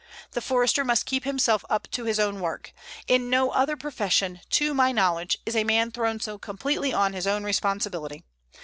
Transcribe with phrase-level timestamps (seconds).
[0.31, 2.73] The Forester must keep himself up to his own work.
[3.07, 7.27] In no other profession, to my knowledge, is a man thrown so completely on his
[7.27, 8.23] own responsibility.